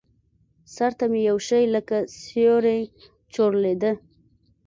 [0.75, 2.77] سر ته مې يو شى لکه سيورى
[3.33, 3.91] چورلېده.